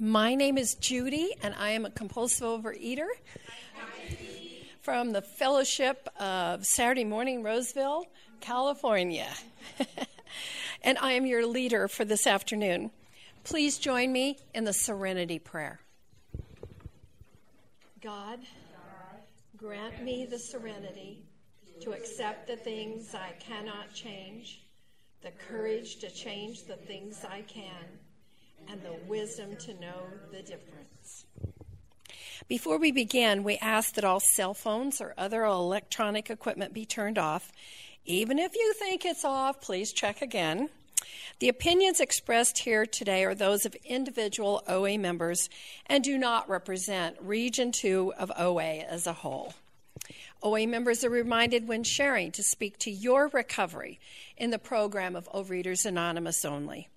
[0.00, 3.06] My name is Judy, and I am a compulsive overeater
[4.80, 8.06] from the Fellowship of Saturday Morning Roseville,
[8.40, 9.28] California.
[10.82, 12.90] and I am your leader for this afternoon.
[13.44, 15.78] Please join me in the Serenity Prayer.
[18.02, 18.40] God,
[19.56, 21.22] grant me the serenity
[21.82, 24.64] to accept the things I cannot change,
[25.22, 28.00] the courage to change the things I can
[28.68, 31.26] and the wisdom to know the difference.
[32.48, 37.18] Before we begin, we ask that all cell phones or other electronic equipment be turned
[37.18, 37.52] off.
[38.04, 40.68] Even if you think it's off, please check again.
[41.38, 45.48] The opinions expressed here today are those of individual OA members
[45.86, 49.54] and do not represent Region 2 of OA as a whole.
[50.42, 53.98] OA members are reminded when sharing to speak to your recovery
[54.36, 56.88] in the program of Overeaters Anonymous only.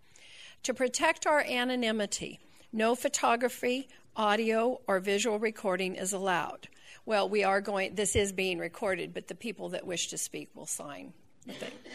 [0.63, 2.39] To protect our anonymity,
[2.73, 6.67] no photography, audio, or visual recording is allowed.
[7.05, 10.49] Well, we are going, this is being recorded, but the people that wish to speak
[10.53, 11.13] will sign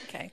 [0.09, 0.31] okay?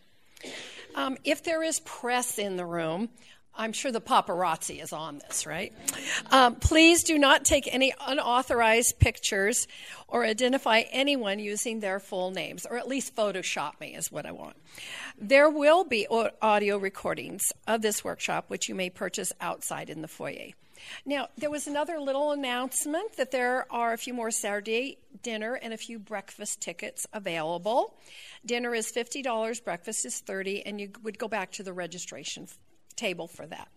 [0.96, 3.10] Um, if there is press in the room,
[3.56, 5.74] I'm sure the paparazzi is on this, right?
[6.32, 9.68] Um, please do not take any unauthorized pictures
[10.08, 14.32] or identify anyone using their full names, or at least Photoshop me, is what I
[14.32, 14.56] want.
[15.18, 16.08] There will be
[16.42, 20.52] audio recordings of this workshop, which you may purchase outside in the foyer.
[21.06, 25.74] Now, there was another little announcement that there are a few more Saturday dinner and
[25.74, 27.96] a few breakfast tickets available.
[28.46, 32.48] Dinner is $50, breakfast is 30 and you would go back to the registration
[33.00, 33.70] table for that.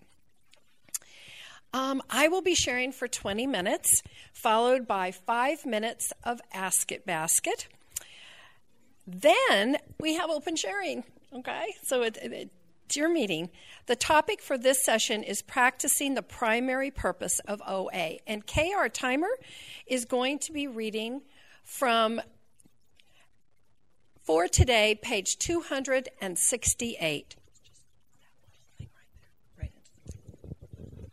[1.74, 4.02] Um, I will be sharing for 20 minutes,
[4.34, 7.66] followed by five minutes of Ask It Basket.
[9.06, 11.74] Then we have open sharing, okay?
[11.82, 12.50] So it, it,
[12.86, 13.48] it's your meeting.
[13.86, 18.18] The topic for this session is practicing the primary purpose of OA.
[18.26, 19.30] And Kay, our timer,
[19.86, 21.22] is going to be reading
[21.64, 22.20] from
[24.24, 27.36] for today, page 268.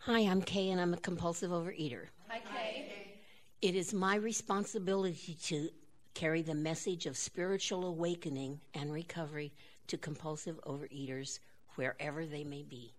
[0.03, 2.05] Hi, I'm Kay, and I'm a compulsive overeater.
[2.29, 3.17] Hi, Kay.
[3.61, 5.69] It is my responsibility to
[6.13, 9.51] carry the message of spiritual awakening and recovery
[9.87, 11.39] to compulsive overeaters
[11.75, 12.93] wherever they may be.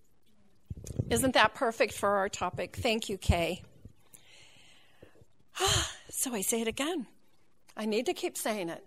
[1.09, 2.77] Isn't that perfect for our topic?
[2.77, 3.63] Thank you, Kay.
[6.11, 7.07] so I say it again.
[7.79, 8.87] I need to keep saying it.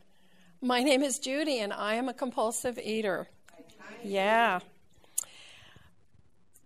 [0.62, 3.28] My name is Judy, and I am a compulsive eater.
[4.04, 4.60] Yeah.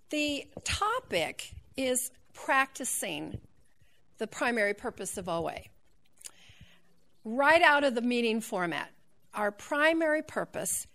[0.10, 3.40] The topic is practicing
[4.20, 5.60] the primary purpose of OA.
[7.26, 8.90] Right out of the meeting format,
[9.34, 10.88] our primary purpose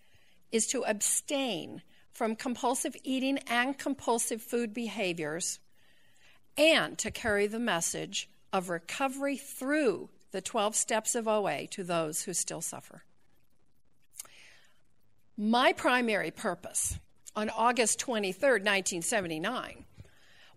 [0.51, 5.61] is to abstain from compulsive eating and compulsive food behaviors
[6.57, 12.23] and to carry the message of recovery through the 12 steps of OA to those
[12.23, 13.05] who still suffer.
[15.37, 16.99] My primary purpose
[17.35, 19.85] on August 23rd, 1979,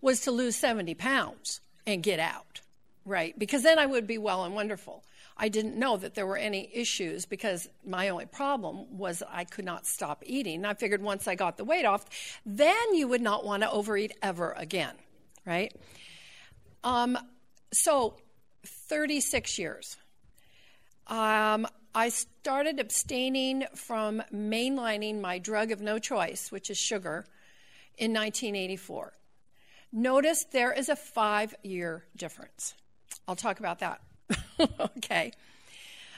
[0.02, 2.62] was to lose 70 pounds and get out,
[3.06, 3.38] right?
[3.38, 5.04] Because then I would be well and wonderful.
[5.38, 9.66] I didn't know that there were any issues because my only problem was I could
[9.66, 10.64] not stop eating.
[10.64, 12.06] I figured once I got the weight off,
[12.46, 14.96] then you would not want to overeat ever again,
[15.46, 15.76] right?
[16.84, 17.18] Um,
[17.74, 18.16] so,
[18.66, 19.98] 36 years.
[21.08, 27.26] Um, I started abstaining from mainlining my drug of no choice, which is sugar,
[27.98, 29.14] in 1984.
[29.94, 32.74] Notice there is a five year difference.
[33.30, 34.02] I'll talk about that.
[34.98, 35.32] okay.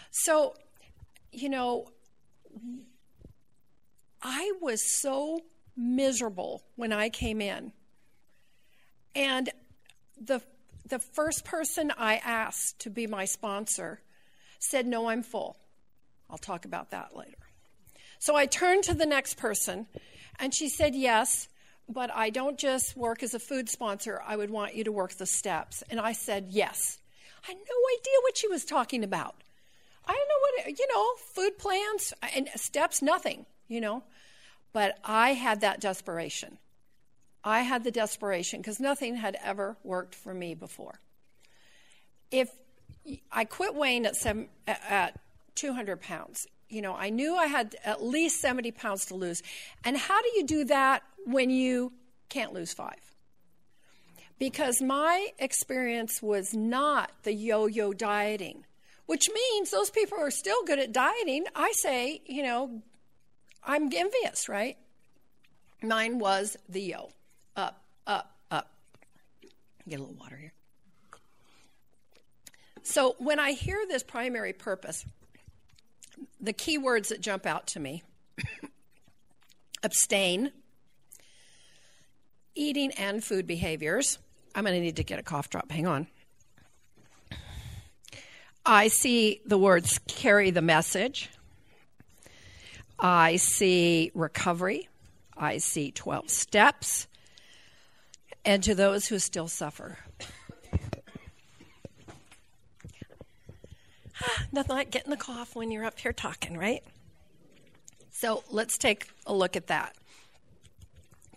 [0.10, 0.56] So,
[1.32, 1.92] you know,
[4.24, 5.42] I was so
[5.76, 7.72] miserable when I came in.
[9.14, 9.52] And
[10.20, 10.42] the,
[10.88, 14.02] the first person I asked to be my sponsor
[14.60, 15.58] said, No, I'm full.
[16.30, 17.38] I'll talk about that later.
[18.20, 19.88] So I turned to the next person,
[20.40, 21.48] and she said, Yes,
[21.90, 24.22] but I don't just work as a food sponsor.
[24.26, 25.84] I would want you to work the steps.
[25.90, 27.00] And I said, Yes.
[27.44, 29.36] I had no idea what she was talking about.
[30.06, 34.04] I don't know what, you know, food plans and steps, nothing, you know.
[34.74, 36.58] But I had that desperation.
[37.44, 41.00] I had the desperation because nothing had ever worked for me before.
[42.32, 42.50] If
[43.32, 45.20] I quit weighing at, seven, at
[45.58, 46.48] 200 pounds.
[46.70, 49.42] You know, I knew I had at least 70 pounds to lose.
[49.84, 51.94] And how do you do that when you
[52.30, 53.16] can't lose five?
[54.40, 58.66] Because my experience was not the yo yo dieting,
[59.06, 61.46] which means those people are still good at dieting.
[61.56, 62.82] I say, you know,
[63.64, 64.78] I'm envious, right?
[65.82, 67.10] Mine was the yo
[67.56, 68.72] up, up, up.
[69.88, 70.54] Get a little water here.
[72.84, 75.06] So when I hear this primary purpose,
[76.40, 78.04] the key words that jump out to me
[79.84, 80.52] abstain,
[82.56, 84.20] eating and food behaviors.
[84.56, 85.72] I'm going to need to get a cough drop.
[85.72, 86.08] Hang on.
[88.66, 91.30] I see the words carry the message.
[93.00, 94.90] I see recovery.
[95.38, 97.08] I see 12 steps.
[98.44, 100.00] And to those who still suffer.
[104.52, 106.84] Nothing like getting the cough when you're up here talking, right?
[108.12, 109.96] So let's take a look at that.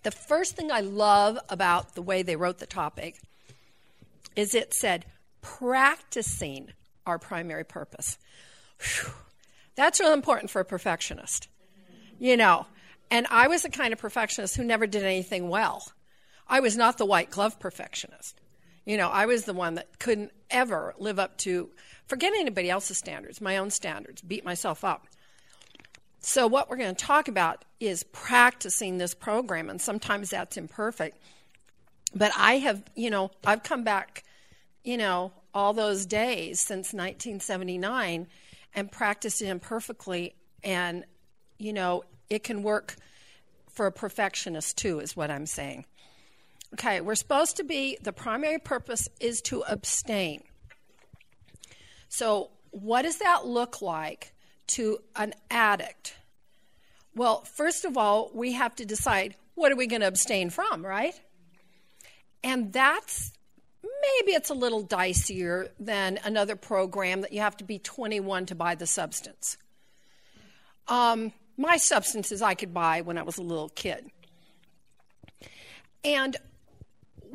[0.03, 3.21] The first thing I love about the way they wrote the topic
[4.35, 5.05] is it said
[5.43, 6.73] practicing
[7.07, 8.19] our primary purpose.
[8.79, 9.13] Whew.
[9.75, 11.49] That's really important for a perfectionist.
[12.19, 12.67] You know,
[13.11, 15.93] and I was the kind of perfectionist who never did anything well.
[16.49, 18.40] I was not the white glove perfectionist.
[18.85, 21.71] You know, I was the one that couldn't ever live up to,
[22.07, 25.07] forget anybody else's standards, my own standards, beat myself up.
[26.21, 31.19] So, what we're going to talk about is practicing this program, and sometimes that's imperfect.
[32.15, 34.25] But I have, you know, I've come back,
[34.85, 38.27] you know, all those days since 1979
[38.75, 40.35] and practiced it imperfectly.
[40.63, 41.05] And,
[41.59, 42.97] you know, it can work
[43.69, 45.87] for a perfectionist too, is what I'm saying.
[46.75, 50.43] Okay, we're supposed to be, the primary purpose is to abstain.
[52.09, 54.33] So, what does that look like
[54.69, 56.15] to an addict?
[57.15, 60.87] Well, first of all, we have to decide what are we going to abstain from,
[60.87, 61.21] right?
[62.45, 63.33] And that's
[63.83, 68.55] maybe it's a little dicier than another program that you have to be 21 to
[68.55, 69.59] buy the substance.
[70.89, 74.11] Um, my substances I could buy when I was a little kid.
[76.03, 76.37] And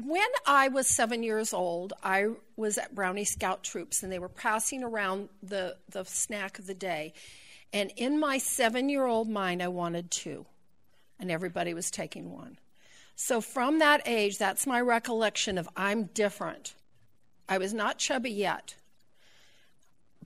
[0.03, 4.29] when I was seven years old, I was at Brownie Scout Troops, and they were
[4.29, 7.13] passing around the, the snack of the day.
[7.73, 10.45] And in my seven year old mind, I wanted two,
[11.19, 12.57] and everybody was taking one.
[13.15, 16.73] So from that age, that's my recollection of I'm different.
[17.47, 18.75] I was not chubby yet,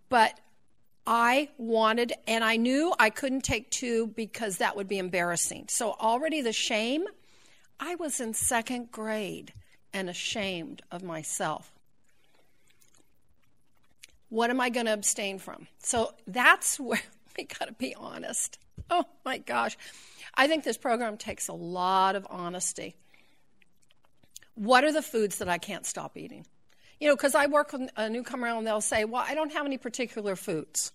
[0.09, 0.39] but
[1.05, 5.65] I wanted, and I knew I couldn't take two because that would be embarrassing.
[5.69, 7.05] So already the shame,
[7.79, 9.53] I was in second grade
[9.93, 11.71] and ashamed of myself.
[14.29, 15.67] What am I going to abstain from?
[15.79, 17.01] So that's where
[17.37, 18.59] we got to be honest.
[18.89, 19.77] Oh my gosh.
[20.35, 22.95] I think this program takes a lot of honesty.
[24.55, 26.45] What are the foods that I can't stop eating?
[26.99, 29.65] You know, because I work with a newcomer and they'll say, Well, I don't have
[29.65, 30.91] any particular foods.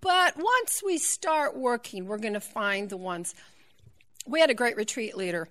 [0.00, 3.34] But once we start working, we're going to find the ones.
[4.30, 5.48] We had a great retreat leader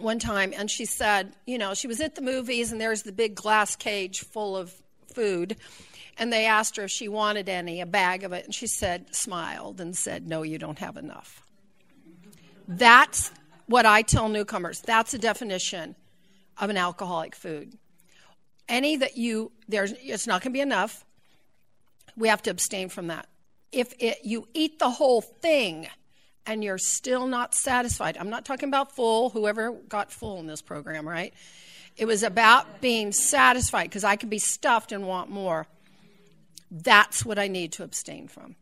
[0.00, 3.12] one time, and she said, You know, she was at the movies and there's the
[3.12, 4.72] big glass cage full of
[5.12, 5.56] food.
[6.16, 8.46] And they asked her if she wanted any, a bag of it.
[8.46, 11.42] And she said, smiled and said, No, you don't have enough.
[12.66, 13.30] That's
[13.66, 14.80] what I tell newcomers.
[14.80, 15.94] That's a definition
[16.58, 17.76] of an alcoholic food.
[18.70, 21.04] Any that you, there's, it's not going to be enough.
[22.16, 23.28] We have to abstain from that.
[23.70, 25.88] If it, you eat the whole thing
[26.46, 30.62] and you're still not satisfied, I'm not talking about full, whoever got full in this
[30.62, 31.32] program, right?
[31.96, 35.66] It was about being satisfied because I could be stuffed and want more.
[36.70, 38.56] That's what I need to abstain from.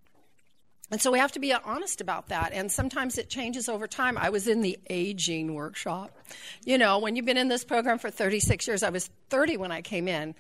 [0.91, 2.53] And so we have to be honest about that.
[2.53, 4.19] And sometimes it changes over time.
[4.19, 6.17] I was in the aging workshop.
[6.65, 9.71] You know, when you've been in this program for 36 years, I was 30 when
[9.71, 10.35] I came in,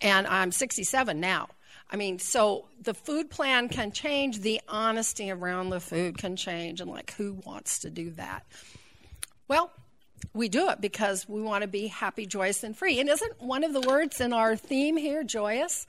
[0.00, 1.48] and I'm 67 now.
[1.92, 6.80] I mean, so the food plan can change, the honesty around the food can change,
[6.80, 8.46] and like, who wants to do that?
[9.46, 9.70] Well,
[10.32, 12.98] we do it because we want to be happy, joyous, and free.
[12.98, 15.86] And isn't one of the words in our theme here joyous?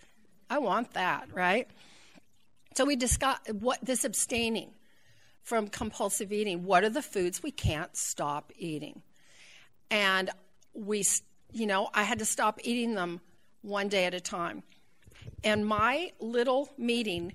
[0.49, 1.69] I want that, right?
[2.75, 4.71] So we discuss what this abstaining
[5.41, 6.63] from compulsive eating.
[6.63, 9.03] What are the foods we can't stop eating?
[9.89, 10.29] And
[10.73, 11.05] we,
[11.53, 13.21] you know, I had to stop eating them
[13.61, 14.63] one day at a time.
[15.43, 17.33] And my little meeting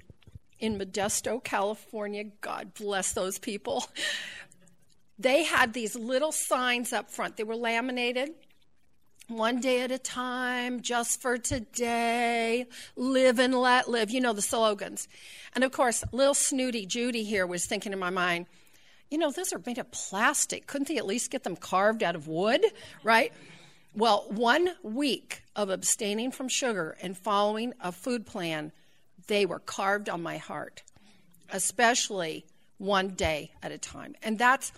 [0.59, 3.87] in Modesto, California, God bless those people,
[5.19, 7.37] they had these little signs up front.
[7.37, 8.31] They were laminated
[9.29, 12.67] one day at a time, just for today,
[12.97, 14.11] live and let live.
[14.11, 15.07] You know the slogans.
[15.55, 18.47] And of course, little snooty Judy here was thinking in my mind,
[19.11, 20.67] you know, those are made of plastic.
[20.67, 22.65] Couldn't they at least get them carved out of wood,
[23.03, 23.33] right?
[23.95, 28.73] Well, one week of abstaining from sugar and following a food plan,
[29.27, 30.83] they were carved on my heart,
[31.51, 32.47] especially
[32.79, 34.15] one day at a time.
[34.23, 34.73] And that's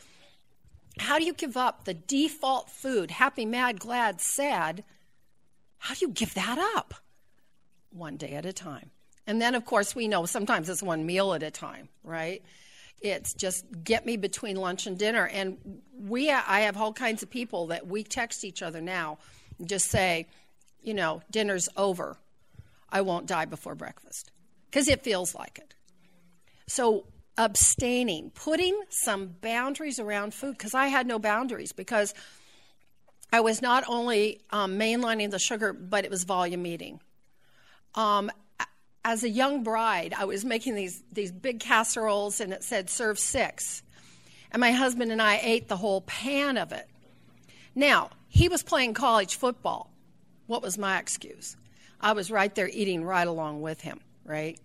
[0.98, 4.84] how do you give up the default food, happy, mad, glad, sad?
[5.78, 6.94] How do you give that up?
[7.90, 8.90] One day at a time.
[9.26, 12.42] And then, of course, we know sometimes it's one meal at a time, right?
[13.00, 15.26] It's just get me between lunch and dinner.
[15.26, 19.18] And we, I have all kinds of people that we text each other now,
[19.64, 20.26] just say,
[20.82, 22.16] you know, dinner's over.
[22.90, 24.30] I won't die before breakfast
[24.70, 25.74] because it feels like it.
[26.66, 27.06] So
[27.38, 32.14] abstaining, putting some boundaries around food because I had no boundaries because
[33.32, 37.00] I was not only um, mainlining the sugar, but it was volume eating.
[37.94, 38.30] Um,
[39.04, 43.18] as a young bride, I was making these, these big casseroles and it said serve
[43.18, 43.82] six.
[44.52, 46.88] And my husband and I ate the whole pan of it.
[47.74, 49.90] Now, he was playing college football.
[50.46, 51.56] What was my excuse?
[52.00, 54.58] I was right there eating right along with him, right?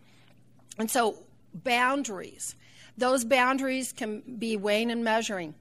[0.78, 1.24] And so,
[1.54, 2.56] boundaries.
[2.98, 5.54] Those boundaries can be weighing and measuring.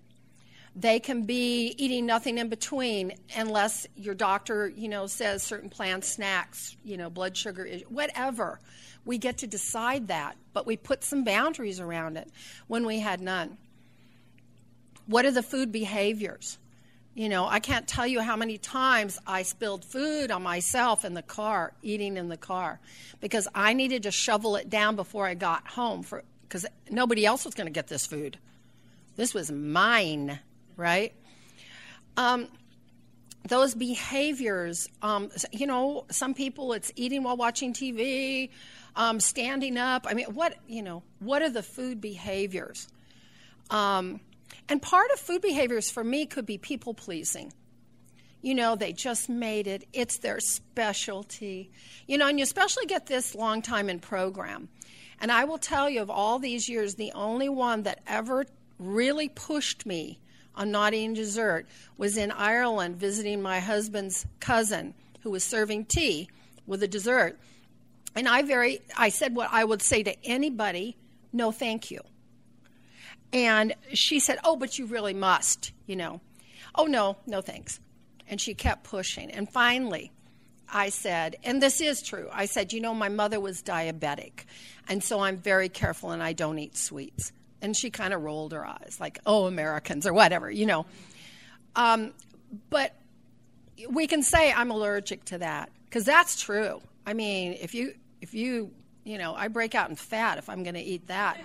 [0.77, 6.05] They can be eating nothing in between unless your doctor, you know, says certain planned
[6.05, 8.59] snacks, you know, blood sugar, whatever.
[9.05, 12.29] We get to decide that, but we put some boundaries around it
[12.67, 13.57] when we had none.
[15.07, 16.59] What are the food behaviors?
[17.15, 21.15] You know, I can't tell you how many times I spilled food on myself in
[21.15, 22.81] the car, eating in the car,
[23.21, 27.45] because I needed to shovel it down before I got home for because nobody else
[27.45, 28.39] was going to get this food.
[29.17, 30.41] This was mine
[30.77, 31.13] right?
[32.17, 32.49] Um,
[33.49, 38.51] those behaviors, um, you know, some people it's eating while watching TV,
[38.97, 40.07] um, standing up.
[40.09, 42.89] I mean, what, you know, what are the food behaviors?
[43.71, 44.21] Um,
[44.69, 47.53] and part of food behaviors for me could be people pleasing.
[48.41, 51.71] You know, they just made it, it's their specialty.
[52.07, 54.69] You know, and you especially get this long time in program.
[55.21, 58.47] And I will tell you, of all these years, the only one that ever
[58.79, 60.19] really pushed me
[60.55, 66.29] on not eating dessert was in Ireland visiting my husband's cousin who was serving tea
[66.67, 67.39] with a dessert.
[68.15, 70.97] And I very I said what I would say to anybody,
[71.33, 72.01] no thank you.
[73.33, 76.21] And she said, "Oh, but you really must, you know."
[76.77, 77.81] "Oh no, no thanks."
[78.29, 79.31] And she kept pushing.
[79.31, 80.13] And finally,
[80.73, 82.29] I said, and this is true.
[82.33, 84.45] I said, "You know, my mother was diabetic,
[84.89, 87.33] and so I'm very careful and I don't eat sweets."
[87.65, 90.85] And she kind of rolled her eyes, like, oh, Americans, or whatever, you know.
[91.75, 92.13] Um,
[92.69, 92.95] but
[93.89, 96.83] we can say I'm allergic to that because that's true.
[97.07, 98.71] I mean, if you, if you,
[99.03, 101.41] you know, I break out in fat if I'm going to eat that.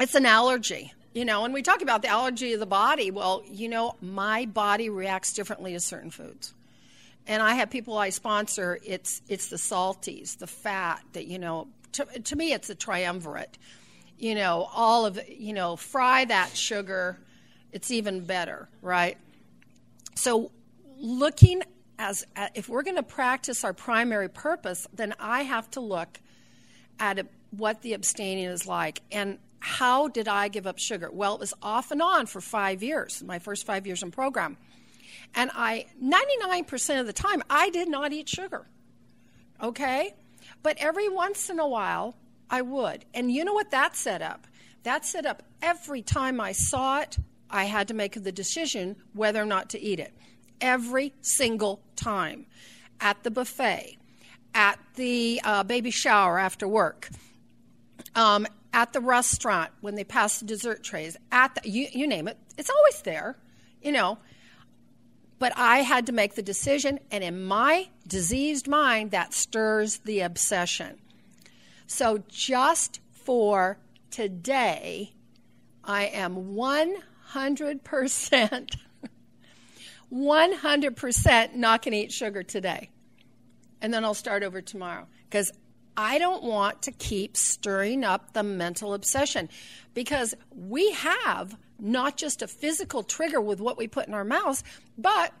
[0.00, 1.44] it's an allergy, you know.
[1.44, 3.12] And we talk about the allergy of the body.
[3.12, 6.52] Well, you know, my body reacts differently to certain foods.
[7.28, 8.76] And I have people I sponsor.
[8.84, 11.68] It's it's the salties, the fat that you know.
[11.92, 13.56] To, to me, it's a triumvirate
[14.20, 17.18] you know, all of, you know, fry that sugar,
[17.72, 19.16] it's even better, right?
[20.14, 20.50] So,
[20.98, 21.62] looking
[21.98, 26.20] as if we're going to practice our primary purpose, then I have to look
[26.98, 31.10] at what the abstaining is like and how did I give up sugar?
[31.12, 34.56] Well, it was off and on for five years, my first five years in program.
[35.34, 38.66] And I, 99% of the time, I did not eat sugar.
[39.62, 40.14] Okay?
[40.62, 42.14] But every once in a while,
[42.50, 43.04] I would.
[43.14, 44.46] And you know what that set up?
[44.82, 49.40] That set up every time I saw it, I had to make the decision whether
[49.40, 50.12] or not to eat it.
[50.60, 52.46] Every single time.
[53.00, 53.96] At the buffet,
[54.54, 57.08] at the uh, baby shower after work,
[58.14, 62.28] um, at the restaurant when they pass the dessert trays, at the, you, you name
[62.28, 63.38] it, it's always there,
[63.82, 64.18] you know.
[65.38, 70.20] But I had to make the decision, and in my diseased mind, that stirs the
[70.20, 70.98] obsession.
[71.92, 73.76] So just for
[74.12, 75.12] today,
[75.82, 78.76] I am 100%,
[80.12, 82.90] 100% not going to eat sugar today.
[83.82, 85.50] And then I'll start over tomorrow because
[85.96, 89.48] I don't want to keep stirring up the mental obsession
[89.92, 94.62] because we have not just a physical trigger with what we put in our mouths,
[94.96, 95.32] but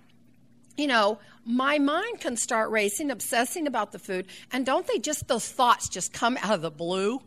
[0.80, 4.26] you know, my mind can start racing, obsessing about the food.
[4.50, 7.20] And don't they just, those thoughts just come out of the blue?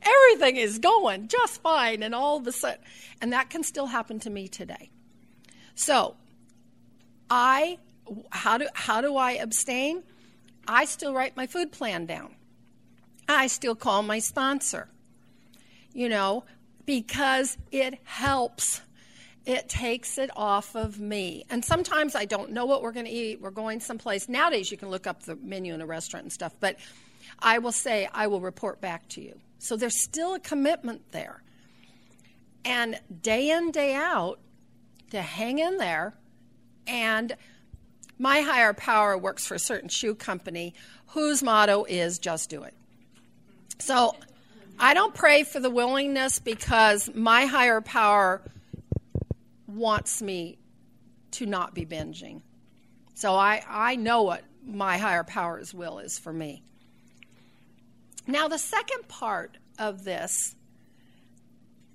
[0.00, 2.78] Everything is going just fine, and all of a sudden,
[3.20, 4.90] and that can still happen to me today.
[5.74, 6.14] So,
[7.28, 7.78] I,
[8.30, 10.04] how do, how do I abstain?
[10.68, 12.36] I still write my food plan down.
[13.28, 14.88] I still call my sponsor,
[15.92, 16.44] you know,
[16.86, 18.82] because it helps
[19.46, 21.44] it takes it off of me.
[21.50, 23.40] And sometimes I don't know what we're going to eat.
[23.40, 24.28] We're going someplace.
[24.28, 26.76] Nowadays, you can look up the menu in a restaurant and stuff, but
[27.38, 29.38] I will say, I will report back to you.
[29.58, 31.42] So there's still a commitment there.
[32.64, 34.38] And day in, day out,
[35.10, 36.14] to hang in there.
[36.86, 37.34] And
[38.18, 40.74] my higher power works for a certain shoe company
[41.08, 42.74] whose motto is just do it.
[43.78, 44.14] So
[44.78, 48.42] I don't pray for the willingness because my higher power
[49.70, 50.58] wants me
[51.32, 52.42] to not be binging.
[53.14, 56.62] So I, I know what my higher power's will is for me.
[58.26, 60.54] Now, the second part of this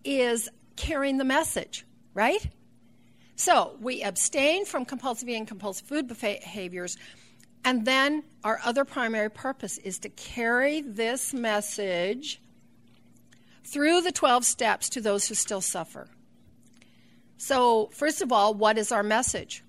[0.04, 2.46] is carrying the message, right?
[3.36, 6.98] So we abstain from compulsive eating, compulsive food behaviors,
[7.64, 12.40] and then our other primary purpose is to carry this message
[13.64, 16.08] through the 12 steps to those who still suffer.
[17.38, 19.64] So, first of all, what is our message?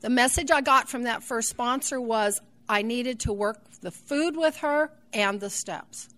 [0.00, 4.36] The message I got from that first sponsor was I needed to work the food
[4.36, 6.08] with her and the steps.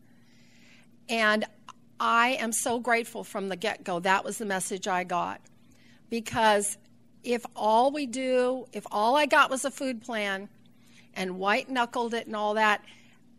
[1.08, 1.44] And
[1.99, 4.00] I am so grateful from the get go.
[4.00, 5.40] That was the message I got.
[6.11, 6.76] Because
[7.23, 10.49] if all we do, if all I got was a food plan
[11.14, 12.84] and white knuckled it and all that,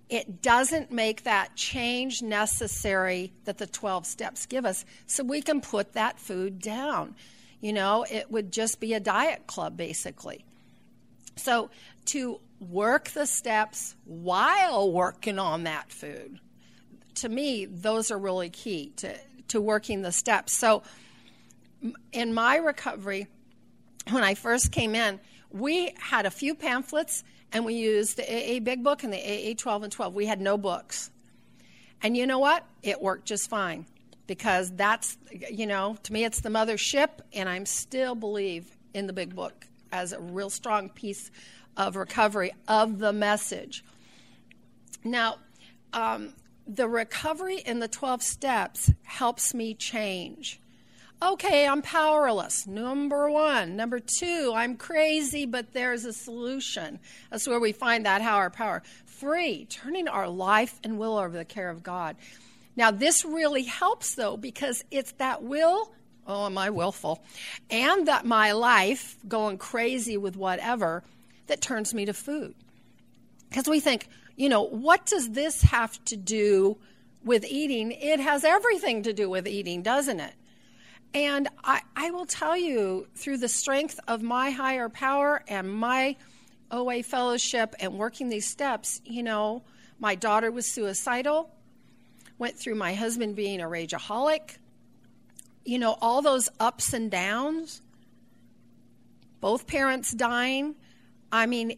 [0.10, 5.62] it doesn't make that change necessary that the 12 steps give us so we can
[5.62, 7.16] put that food down.
[7.60, 10.46] You know, it would just be a diet club basically.
[11.36, 11.70] So
[12.06, 16.40] to work the steps while working on that food,
[17.16, 19.16] to me, those are really key to,
[19.50, 20.54] to working the steps.
[20.54, 20.84] So
[22.12, 23.28] in my recovery,
[24.10, 25.20] when I first came in,
[25.50, 27.24] we had a few pamphlets
[27.56, 30.14] and we used the AA Big Book and the AA 12 and 12.
[30.14, 31.10] We had no books.
[32.02, 32.66] And you know what?
[32.84, 33.86] It worked just fine
[34.28, 35.18] because that's,
[35.50, 39.68] you know, to me it's the mothership, and I still believe in the Big Book
[39.94, 41.32] as a real strong piece
[41.78, 43.86] of recovery of the message.
[45.06, 45.38] Now,
[45.94, 46.34] um,
[46.68, 50.60] the recovery in the 12 steps helps me change.
[51.22, 52.68] Okay, I'm powerless.
[52.68, 53.76] Number one.
[53.76, 57.00] Number two, I'm crazy, but there's a solution.
[57.32, 58.84] That's where we find that higher power.
[59.08, 62.18] Three, turning our life and will over the care of God.
[62.76, 65.94] Now, this really helps, though, because it's that will,
[66.28, 67.24] oh, am I willful,
[67.70, 71.02] and that my life going crazy with whatever
[71.48, 72.56] that turns me to food.
[73.50, 76.78] Because we think, you know, what does this have to do
[77.24, 77.94] with eating?
[77.94, 80.34] It has everything to do with eating, doesn't it?
[81.16, 86.18] And I, I will tell you, through the strength of my higher power and my
[86.70, 89.64] OA fellowship and working these steps, you know,
[89.98, 91.50] my daughter was suicidal,
[92.38, 94.58] went through my husband being a rageaholic,
[95.64, 97.82] you know, all those ups and downs,
[99.40, 100.76] both parents dying.
[101.32, 101.78] I mean,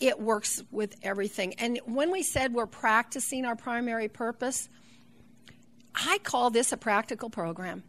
[0.00, 1.54] it works with everything.
[1.54, 4.68] And when we said we're practicing our primary purpose,
[5.94, 7.84] I call this a practical program.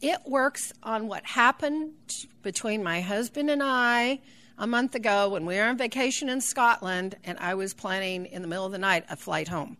[0.00, 1.92] It works on what happened
[2.42, 4.20] between my husband and I
[4.56, 8.42] a month ago when we were on vacation in Scotland and I was planning in
[8.42, 9.76] the middle of the night a flight home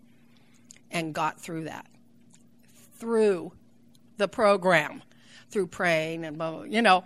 [0.90, 1.86] and got through that.
[2.96, 3.52] Through
[4.16, 5.02] the program,
[5.50, 6.40] through praying and,
[6.72, 7.04] you know.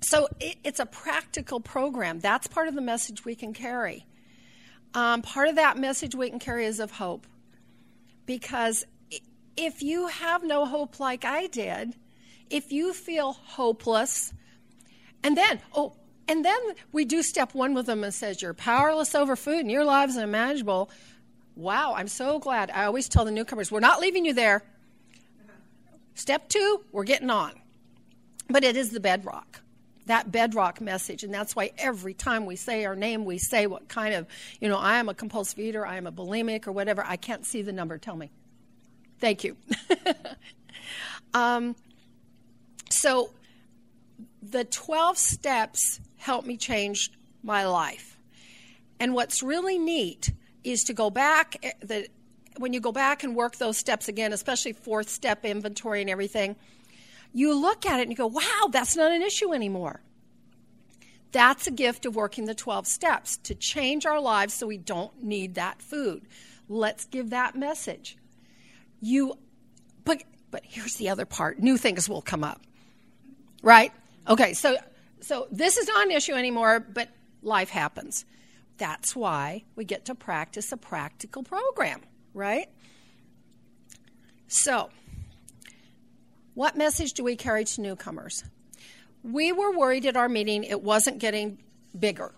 [0.00, 2.20] So it, it's a practical program.
[2.20, 4.06] That's part of the message we can carry.
[4.94, 7.26] Um, part of that message we can carry is of hope.
[8.24, 8.86] Because
[9.58, 11.94] if you have no hope like I did,
[12.48, 14.32] if you feel hopeless,
[15.22, 15.96] and then, oh,
[16.28, 16.58] and then
[16.92, 20.10] we do step one with them and says, You're powerless over food and your life
[20.10, 20.90] is unmanageable.
[21.56, 22.70] Wow, I'm so glad.
[22.70, 24.62] I always tell the newcomers, We're not leaving you there.
[26.14, 27.52] Step two, we're getting on.
[28.48, 29.60] But it is the bedrock,
[30.06, 31.22] that bedrock message.
[31.22, 34.26] And that's why every time we say our name, we say what kind of,
[34.60, 37.04] you know, I am a compulsive eater, I am a bulimic, or whatever.
[37.06, 37.98] I can't see the number.
[37.98, 38.30] Tell me.
[39.18, 39.56] Thank you.
[41.34, 41.74] um,
[42.90, 43.30] so
[44.42, 47.10] the 12 steps helped me change
[47.42, 48.18] my life.
[49.00, 50.32] And what's really neat
[50.64, 52.08] is to go back eh, the
[52.58, 56.56] when you go back and work those steps again, especially fourth step inventory and everything,
[57.32, 60.00] you look at it and you go, "Wow, that's not an issue anymore."
[61.30, 65.22] That's a gift of working the 12 steps to change our lives so we don't
[65.22, 66.26] need that food.
[66.68, 68.16] Let's give that message.
[69.00, 69.34] You
[70.04, 71.58] but but here's the other part.
[71.58, 72.62] New things will come up.
[73.62, 73.92] Right?
[74.28, 74.76] Okay, so
[75.20, 77.08] so this is not an issue anymore, but
[77.42, 78.24] life happens.
[78.78, 82.00] That's why we get to practice a practical program,
[82.32, 82.68] right?
[84.46, 84.90] So,
[86.54, 88.44] what message do we carry to newcomers?
[89.22, 91.58] We were worried at our meeting it wasn't getting
[91.98, 92.32] bigger.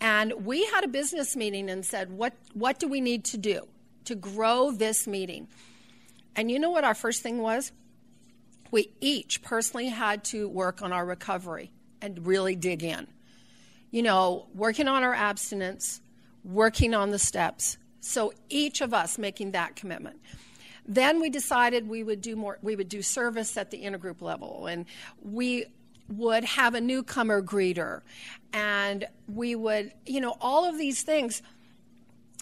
[0.00, 3.66] And we had a business meeting and said, what, what do we need to do
[4.06, 5.48] to grow this meeting?
[6.34, 7.72] And you know what our first thing was?
[8.70, 13.06] we each personally had to work on our recovery and really dig in.
[13.90, 16.00] You know, working on our abstinence,
[16.44, 17.78] working on the steps.
[18.00, 20.20] So each of us making that commitment.
[20.86, 24.66] Then we decided we would do more we would do service at the intergroup level
[24.66, 24.84] and
[25.20, 25.64] we
[26.08, 28.02] would have a newcomer greeter
[28.52, 31.42] and we would, you know, all of these things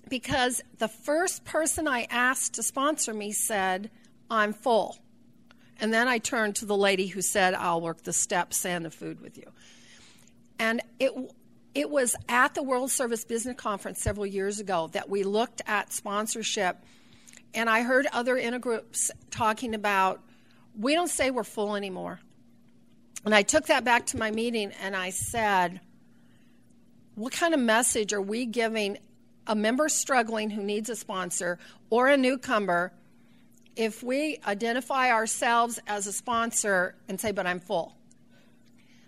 [0.08, 3.90] because the first person I asked to sponsor me said,
[4.30, 4.98] I'm full.
[5.80, 8.90] And then I turned to the lady who said, I'll work the steps and the
[8.90, 9.50] food with you.
[10.58, 11.12] And it,
[11.74, 15.92] it was at the World Service Business Conference several years ago that we looked at
[15.92, 16.78] sponsorship.
[17.52, 20.22] And I heard other intergroups talking about,
[20.78, 22.20] we don't say we're full anymore.
[23.24, 25.80] And I took that back to my meeting and I said,
[27.14, 28.98] what kind of message are we giving
[29.46, 31.58] a member struggling who needs a sponsor
[31.90, 32.92] or a newcomer
[33.76, 37.96] if we identify ourselves as a sponsor and say, but I'm full.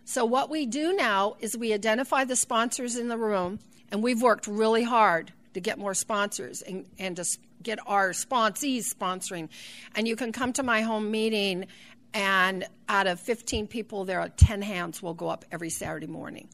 [0.04, 3.58] So, what we do now is we identify the sponsors in the room,
[3.90, 7.24] and we've worked really hard to get more sponsors and, and to
[7.62, 9.48] get our sponsees sponsoring.
[9.96, 11.66] And you can come to my home meeting,
[12.14, 16.48] and out of 15 people, there are 10 hands will go up every Saturday morning.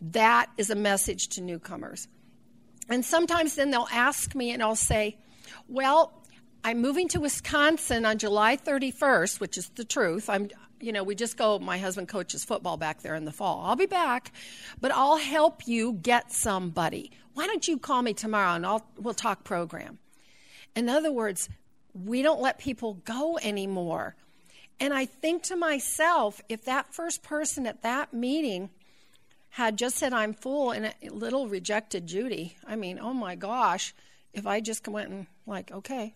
[0.00, 2.06] That is a message to newcomers.
[2.88, 5.18] And sometimes then they'll ask me, and I'll say,
[5.68, 6.12] Well,
[6.64, 10.28] I'm moving to Wisconsin on July 31st, which is the truth.
[10.28, 13.62] I'm, you know, we just go, my husband coaches football back there in the fall.
[13.64, 14.32] I'll be back,
[14.80, 17.12] but I'll help you get somebody.
[17.34, 19.98] Why don't you call me tomorrow and I'll, we'll talk program?
[20.74, 21.48] In other words,
[21.94, 24.16] we don't let people go anymore.
[24.78, 28.70] And I think to myself, if that first person at that meeting
[29.56, 33.94] had just said, I'm full, and a little rejected Judy, I mean, oh my gosh,
[34.34, 36.14] if I just went and, like, okay.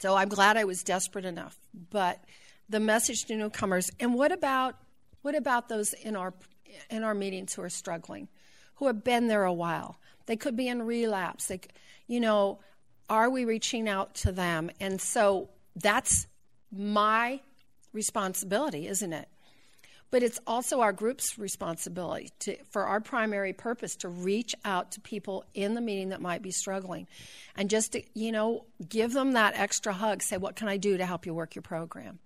[0.00, 1.56] So I'm glad I was desperate enough.
[1.90, 2.18] But
[2.68, 4.74] the message to newcomers, and what about
[5.22, 6.34] what about those in our
[6.90, 8.26] in our meetings who are struggling,
[8.74, 10.00] who have been there a while?
[10.26, 11.46] They could be in relapse.
[11.46, 11.60] They,
[12.08, 12.58] you know,
[13.08, 14.72] are we reaching out to them?
[14.80, 16.26] And so that's
[16.72, 17.38] my
[17.92, 19.28] responsibility, isn't it?
[20.10, 25.00] But it's also our group's responsibility to, for our primary purpose to reach out to
[25.00, 27.06] people in the meeting that might be struggling
[27.56, 30.96] and just to, you know give them that extra hug say what can i do
[30.96, 32.18] to help you work your program?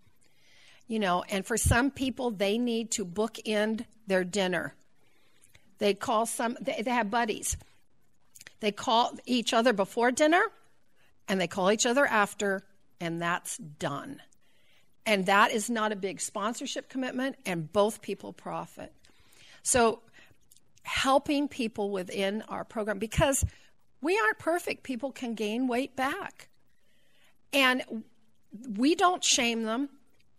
[0.87, 4.75] You know and for some people they need to bookend their dinner.
[5.79, 7.57] They call some they, they have buddies.
[8.61, 10.43] They call each other before dinner
[11.27, 12.63] and they call each other after
[13.01, 14.21] and that's done
[15.05, 18.93] and that is not a big sponsorship commitment, and both people profit.
[19.63, 20.01] So,
[20.85, 23.45] helping people within our program, because
[24.01, 26.49] we aren't perfect, people can gain weight back.
[27.53, 28.05] And
[28.77, 29.89] we don't shame them.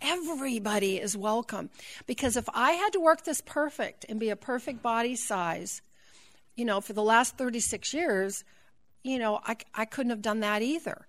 [0.02, 1.70] Everybody is welcome.
[2.06, 5.82] Because if I had to work this perfect and be a perfect body size,
[6.56, 8.44] you know, for the last 36 years,
[9.04, 11.08] you know, I, I couldn't have done that either.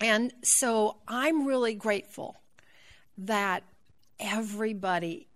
[0.00, 2.36] And so I'm really grateful
[3.18, 3.64] that
[4.20, 5.28] everybody,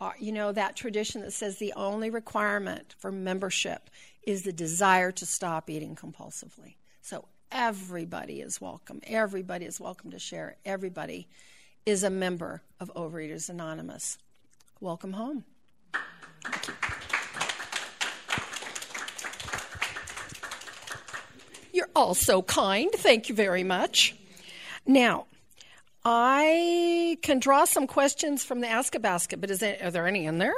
[0.00, 3.88] uh, you know, that tradition that says the only requirement for membership
[4.22, 6.76] is the desire to stop eating compulsively.
[7.00, 9.00] So everybody is welcome.
[9.06, 10.56] Everybody is welcome to share.
[10.64, 11.26] Everybody
[11.86, 14.18] is a member of Overeaters Anonymous.
[14.80, 15.44] Welcome home.
[21.82, 22.92] You're all so kind.
[22.92, 24.14] Thank you very much.
[24.86, 25.26] Now,
[26.04, 30.06] I can draw some questions from the Ask It Basket, but is there, are there
[30.06, 30.54] any in there?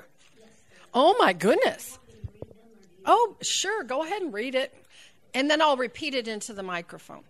[0.93, 1.99] Oh my goodness.
[3.07, 3.85] Oh, sure.
[3.85, 4.75] Go ahead and read it.
[5.33, 7.23] And then I'll repeat it into the microphone.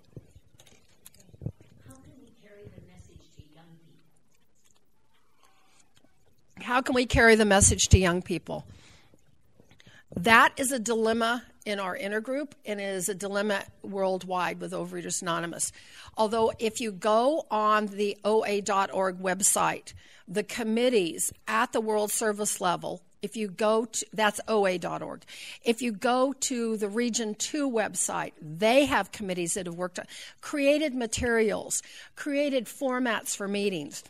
[6.61, 8.67] How can we carry the message to young people?
[10.17, 15.22] That is a dilemma in our intergroup and it is a dilemma worldwide with Overeaters
[15.22, 15.72] Anonymous.
[16.16, 19.94] Although, if you go on the OA.org website,
[20.29, 25.22] the committees at the World Service level, if you go to that's oa.org
[25.64, 30.05] if you go to the region 2 website they have committees that have worked on
[30.42, 31.83] created materials
[32.16, 34.05] created formats for meetings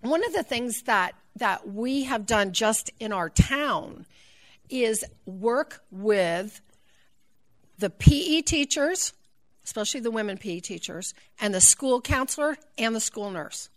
[0.00, 4.04] one of the things that that we have done just in our town
[4.68, 6.60] is work with
[7.78, 9.12] the PE teachers,
[9.64, 13.68] especially the women PE teachers, and the school counselor and the school nurse.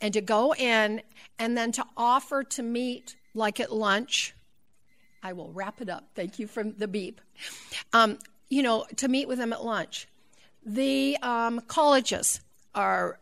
[0.00, 1.02] And to go in
[1.38, 4.34] and then to offer to meet, like at lunch.
[5.22, 6.08] I will wrap it up.
[6.14, 7.20] Thank you for the beep.
[7.92, 10.06] Um, you know, to meet with them at lunch.
[10.64, 12.40] The um, colleges
[12.74, 13.18] are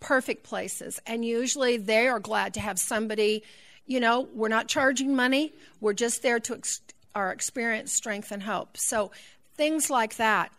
[0.00, 1.00] perfect places.
[1.06, 3.42] And usually they are glad to have somebody,
[3.86, 6.80] you know, we're not charging money, we're just there to ex-
[7.14, 8.76] our experience, strength, and hope.
[8.76, 9.10] So
[9.56, 10.52] things like that.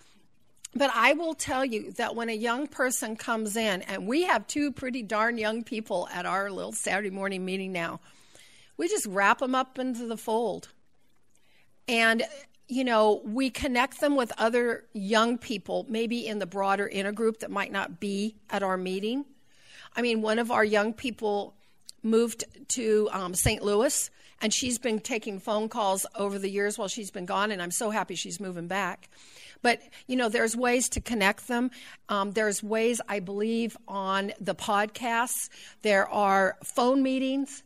[0.76, 4.46] But I will tell you that when a young person comes in, and we have
[4.48, 8.00] two pretty darn young people at our little Saturday morning meeting now,
[8.78, 10.70] we just wrap them up into the fold.
[11.88, 12.24] And,
[12.68, 17.50] you know, we connect them with other young people, maybe in the broader intergroup that
[17.50, 19.26] might not be at our meeting.
[19.96, 21.56] I mean, one of our young people
[22.08, 23.64] moved to um, St.
[23.64, 24.10] Louis,
[24.42, 27.72] and she's been taking phone calls over the years while she's been gone, and I'm
[27.72, 29.10] so happy she's moving back.
[29.62, 31.72] But, you know, there's ways to connect them.
[32.10, 35.50] Um, there's ways, I believe, on the podcasts.
[35.82, 37.64] There are phone meetings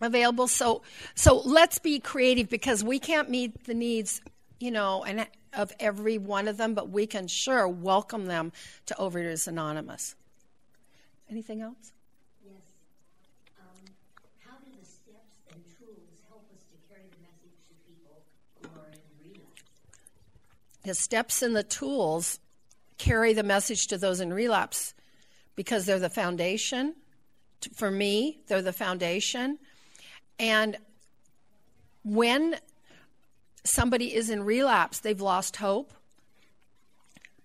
[0.00, 0.48] available.
[0.48, 0.82] So,
[1.14, 4.20] so let's be creative because we can't meet the needs,
[4.58, 8.52] you know, and of every one of them, but we can sure welcome them
[8.86, 10.14] to Overeaters Anonymous.
[11.30, 11.92] Anything else?
[12.44, 12.54] Yes.
[13.60, 13.92] Um,
[14.46, 18.22] how do the steps and tools help us to carry the message to people
[18.62, 19.62] who are in relapse?
[20.88, 22.40] The steps and the tools
[22.96, 24.94] carry the message to those in relapse
[25.54, 26.94] because they're the foundation.
[27.74, 29.58] For me, they're the foundation.
[30.38, 30.78] And
[32.04, 32.56] when
[33.64, 35.92] somebody is in relapse, they've lost hope,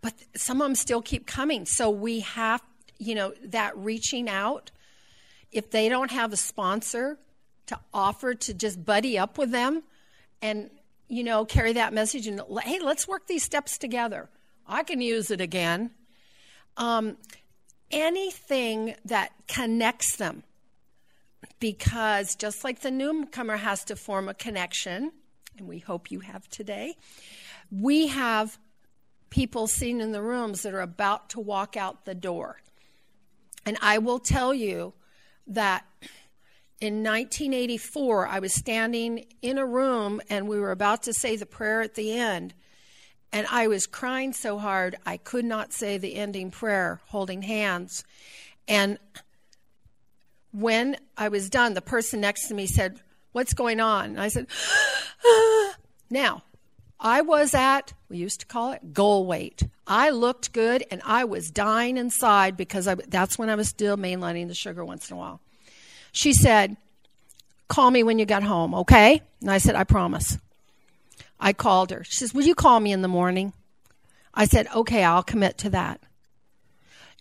[0.01, 1.65] but some of them still keep coming.
[1.65, 2.61] So we have
[2.97, 4.71] you know, that reaching out,
[5.51, 7.17] if they don't have a sponsor
[7.65, 9.83] to offer to just buddy up with them
[10.41, 10.69] and,
[11.07, 14.29] you know, carry that message and, hey, let's work these steps together.
[14.67, 15.91] I can use it again.
[16.77, 17.17] Um,
[17.91, 20.43] anything that connects them,
[21.59, 25.11] because just like the newcomer has to form a connection,
[25.57, 26.95] and we hope you have today,
[27.71, 28.57] we have
[29.29, 32.57] people seen in the rooms that are about to walk out the door.
[33.65, 34.93] And I will tell you
[35.47, 35.85] that
[36.83, 41.45] in 1984, I was standing in a room and we were about to say the
[41.45, 42.53] prayer at the end.
[43.31, 48.03] And I was crying so hard, I could not say the ending prayer, holding hands.
[48.67, 48.97] And
[50.51, 52.99] when I was done, the person next to me said,
[53.31, 54.09] What's going on?
[54.09, 54.47] And I said,
[55.25, 55.75] ah.
[56.09, 56.43] Now,
[56.99, 59.63] I was at, we used to call it goal weight.
[59.87, 63.95] I looked good and I was dying inside because I, that's when I was still
[63.95, 65.39] mainlining the sugar once in a while.
[66.13, 66.77] She said,
[67.67, 69.21] Call me when you get home, okay?
[69.41, 70.37] And I said, I promise.
[71.39, 72.05] I called her.
[72.05, 73.51] She says, Will you call me in the morning?
[74.33, 75.99] I said, Okay, I'll commit to that.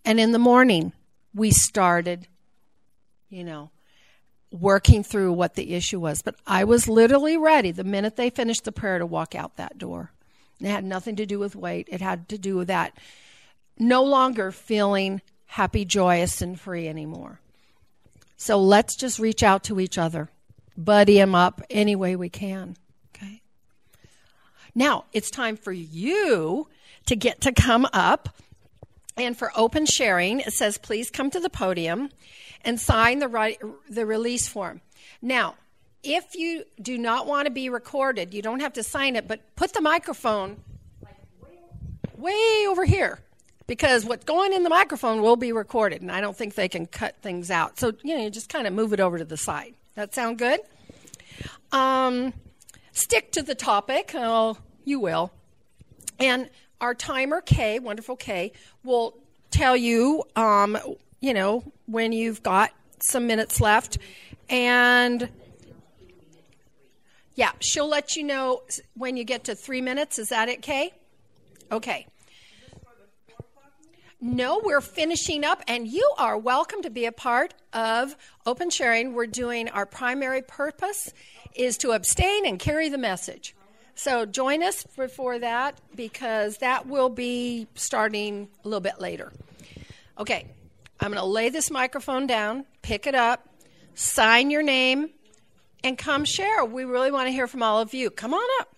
[0.05, 0.92] And in the morning,
[1.35, 2.28] we started,
[3.31, 3.70] you know,
[4.50, 6.22] working through what the issue was.
[6.22, 9.78] But I was literally ready the minute they finished the prayer to walk out that
[9.78, 10.12] door.
[10.61, 12.96] It had nothing to do with weight, it had to do with that
[13.78, 17.40] no longer feeling happy, joyous, and free anymore.
[18.42, 20.28] So let's just reach out to each other,
[20.76, 22.76] buddy them up any way we can.
[23.14, 23.40] Okay?
[24.74, 26.66] Now it's time for you
[27.07, 28.31] to get to come up.
[29.16, 32.11] And for open sharing, it says, please come to the podium
[32.64, 34.81] and sign the, right, the release form.
[35.20, 35.55] Now,
[36.02, 39.55] if you do not want to be recorded, you don't have to sign it, but
[39.55, 40.57] put the microphone
[42.16, 43.20] way over here
[43.66, 46.87] because what's going in the microphone will be recorded, and I don't think they can
[46.87, 47.79] cut things out.
[47.79, 49.75] So, you know, you just kind of move it over to the side.
[49.94, 50.61] That sound good?
[51.70, 52.33] Um,
[52.92, 54.12] stick to the topic.
[54.14, 55.33] Oh, you will.
[56.18, 56.48] And
[56.81, 58.53] our timer, Kay, wonderful Kay,
[58.85, 59.16] will
[59.51, 60.79] tell you um,
[61.22, 63.96] you know, when you've got some minutes left.
[64.51, 65.31] And
[67.35, 68.62] yeah, she'll let you know
[68.94, 70.18] when you get to three minutes.
[70.18, 70.92] Is that it, Kay?
[71.70, 72.07] Okay.
[74.25, 79.15] No, we're finishing up, and you are welcome to be a part of Open Sharing.
[79.15, 81.13] We're doing our primary purpose
[81.57, 83.57] is to abstain and carry the message.
[83.97, 89.33] So join us before that because that will be starting a little bit later.
[90.17, 90.47] Okay,
[91.01, 93.49] I'm going to lay this microphone down, pick it up,
[93.95, 95.11] sign your name,
[95.83, 96.65] and come share.
[96.65, 98.09] We really want to hear from all of you.
[98.09, 98.77] Come on up.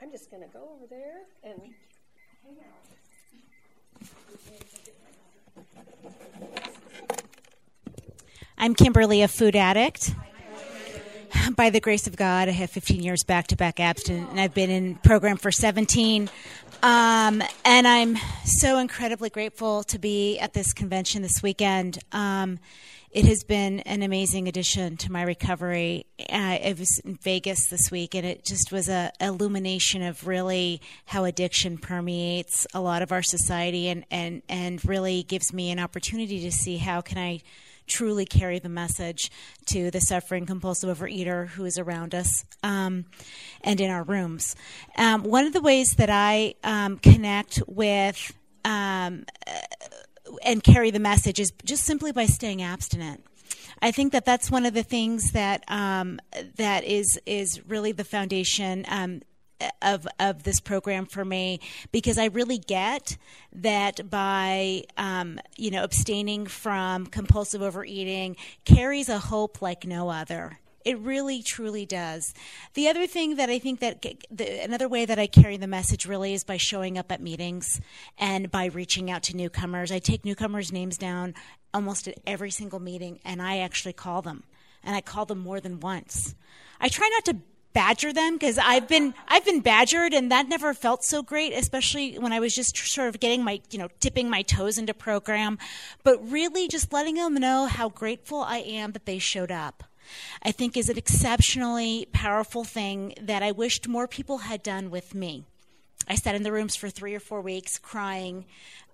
[0.00, 1.60] I'm just going to go over there and
[8.62, 10.14] I'm Kimberly, a food addict.
[11.56, 14.54] by the grace of God, I have 15 years back to back abstinent, and I've
[14.54, 16.30] been in program for 17.
[16.80, 21.98] Um, and I'm so incredibly grateful to be at this convention this weekend.
[22.12, 22.60] Um,
[23.10, 26.06] it has been an amazing addition to my recovery.
[26.20, 30.80] Uh, it was in Vegas this week, and it just was a illumination of really
[31.06, 35.80] how addiction permeates a lot of our society, and and and really gives me an
[35.80, 37.40] opportunity to see how can I
[37.86, 39.30] truly carry the message
[39.66, 43.04] to the suffering compulsive overeater who is around us um,
[43.62, 44.54] and in our rooms.
[44.96, 48.32] Um, one of the ways that I um, connect with
[48.64, 49.24] um,
[50.44, 53.24] and carry the message is just simply by staying abstinent.
[53.80, 56.20] I think that that's one of the things that um,
[56.56, 59.22] that is is really the foundation um,
[59.80, 63.16] of of this program for me because I really get
[63.52, 70.58] that by um, you know abstaining from compulsive overeating carries a hope like no other.
[70.84, 72.34] It really, truly does.
[72.74, 76.06] The other thing that I think that the, another way that I carry the message
[76.06, 77.80] really is by showing up at meetings
[78.18, 79.92] and by reaching out to newcomers.
[79.92, 81.34] I take newcomers' names down
[81.72, 84.42] almost at every single meeting, and I actually call them,
[84.82, 86.34] and I call them more than once.
[86.80, 90.74] I try not to badger them because I've been I've been badgered and that never
[90.74, 94.28] felt so great, especially when I was just sort of getting my you know dipping
[94.28, 95.58] my toes into program,
[96.02, 99.84] but really just letting them know how grateful I am that they showed up.
[100.42, 105.14] I think is an exceptionally powerful thing that I wished more people had done with
[105.14, 105.46] me.
[106.08, 108.44] I sat in the rooms for three or four weeks crying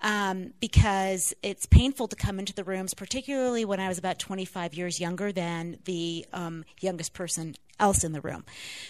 [0.00, 4.74] um, because it's painful to come into the rooms, particularly when I was about 25
[4.74, 8.44] years younger than the um, youngest person else in the room.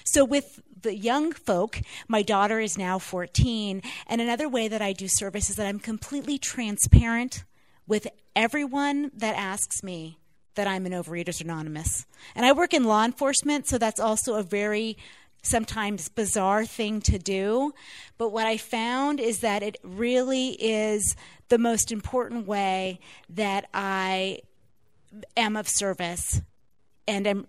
[0.04, 4.92] So, with the young folk, my daughter is now 14, and another way that I
[4.92, 7.44] do service is that I'm completely transparent
[7.86, 10.18] with everyone that asks me
[10.54, 12.04] that I'm an Overeaters Anonymous.
[12.34, 14.98] And I work in law enforcement, so that's also a very
[15.48, 17.72] sometimes bizarre thing to do.
[18.16, 21.16] But what I found is that it really is
[21.48, 24.40] the most important way that I
[25.36, 26.40] am of service
[27.06, 27.46] and am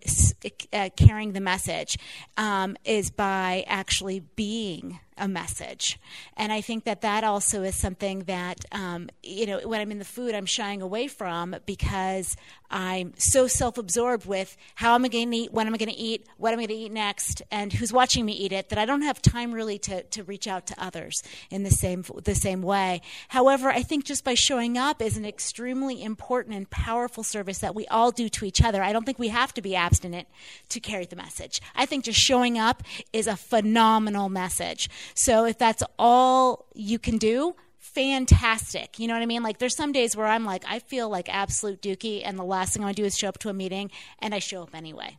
[0.71, 1.97] uh, carrying the message
[2.37, 5.99] um, is by actually being a message.
[6.37, 9.99] And I think that that also is something that, um, you know, when I'm in
[9.99, 12.35] the food, I'm shying away from because
[12.71, 15.89] I'm so self absorbed with how am I going to eat, when am I going
[15.89, 18.69] to eat, what am I going to eat next, and who's watching me eat it
[18.69, 22.03] that I don't have time really to, to reach out to others in the same,
[22.23, 23.01] the same way.
[23.29, 27.73] However, I think just by showing up is an extremely important and powerful service that
[27.75, 28.83] we all do to each other.
[28.83, 30.27] I don't think we have to be abstinent
[30.69, 31.61] to carry the message.
[31.75, 34.89] I think just showing up is a phenomenal message.
[35.15, 38.99] So if that's all you can do, fantastic.
[38.99, 39.43] You know what I mean?
[39.43, 42.73] Like there's some days where I'm like, I feel like absolute dookie, and the last
[42.73, 44.75] thing I want to do is show up to a meeting, and I show up
[44.75, 45.17] anyway.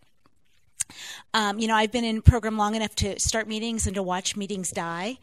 [1.35, 4.37] Um, you know, I've been in program long enough to start meetings and to watch
[4.37, 5.18] meetings die,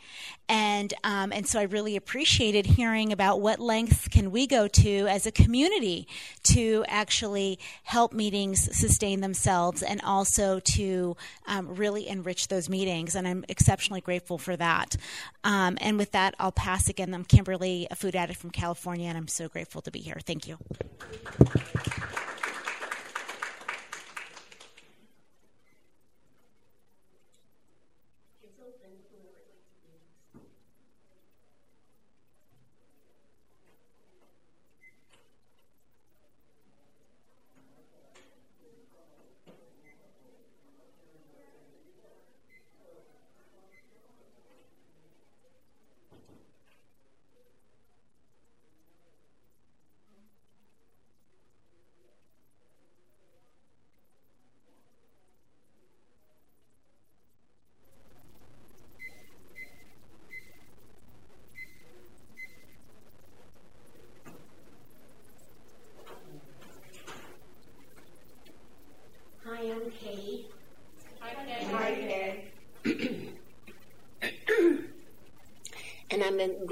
[0.49, 5.07] and um, and so I really appreciated hearing about what lengths can we go to
[5.07, 6.07] as a community
[6.43, 13.15] to actually help meetings sustain themselves and also to um, really enrich those meetings.
[13.15, 14.95] And I'm exceptionally grateful for that.
[15.43, 17.13] Um, and with that, I'll pass again.
[17.13, 20.17] I'm Kimberly, a food addict from California, and I'm so grateful to be here.
[20.25, 20.57] Thank you.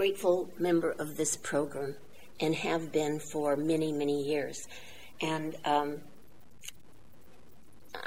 [0.05, 1.95] Grateful member of this program
[2.39, 4.67] and have been for many, many years.
[5.19, 5.97] And um,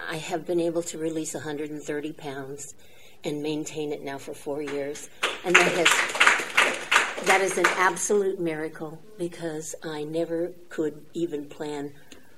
[0.08, 2.74] I have been able to release 130 pounds
[3.24, 5.10] and maintain it now for four years.
[5.44, 11.94] And that has that is an absolute miracle because I never could even plan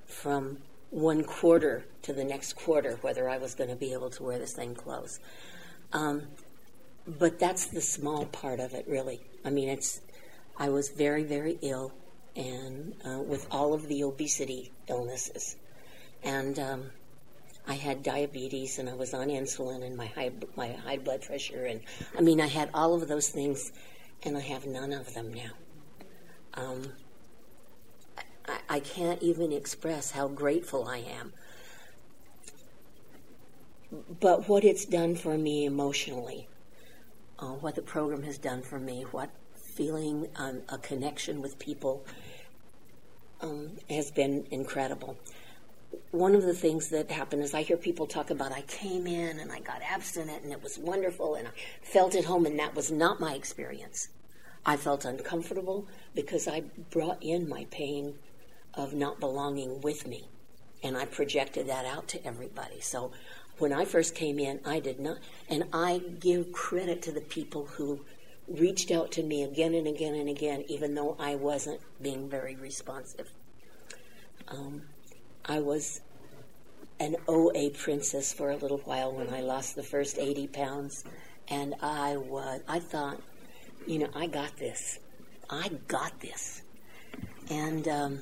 [0.07, 0.57] from
[0.89, 4.39] one quarter to the next quarter whether I was going to be able to wear
[4.39, 5.21] the same clothes.
[5.93, 6.23] Um,
[7.07, 9.21] but that's the small part of it, really.
[9.45, 10.01] I mean, it's.
[10.57, 11.93] I was very, very ill,
[12.37, 15.57] and uh, with all of the obesity illnesses,
[16.23, 16.91] and um,
[17.67, 21.67] I had diabetes and I was on insulin and my high my high blood pressure
[21.67, 21.81] and
[22.19, 23.71] I mean I had all of those things
[24.25, 25.51] and I have none of them now.
[26.55, 26.93] Um,
[28.47, 31.33] I, I can't even express how grateful I am.
[34.21, 36.49] But what it's done for me emotionally,
[37.41, 42.05] uh, what the program has done for me, what feeling um, a connection with people
[43.41, 45.17] um, has been incredible.
[46.11, 49.41] One of the things that happened is I hear people talk about I came in
[49.41, 51.51] and I got abstinent and it was wonderful and I
[51.83, 54.09] felt at home, and that was not my experience.
[54.65, 58.15] I felt uncomfortable because I brought in my pain
[58.75, 60.29] of not belonging with me
[60.83, 62.81] and I projected that out to everybody.
[62.81, 63.13] So
[63.61, 67.67] when I first came in, I did not, and I give credit to the people
[67.67, 68.01] who
[68.49, 72.57] reached out to me again and again and again, even though I wasn't being very
[72.57, 73.31] responsive.
[74.49, 74.83] Um,
[75.45, 76.01] I was
[76.99, 81.05] an OA princess for a little while when I lost the first 80 pounds,
[81.49, 83.21] and I was, I thought,
[83.87, 84.99] you know, I got this.
[85.49, 86.63] I got this.
[87.51, 88.21] And, um,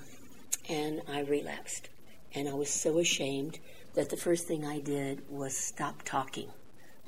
[0.69, 1.89] and I relapsed.
[2.35, 3.59] And I was so ashamed
[3.99, 6.49] that the first thing I did was stop talking.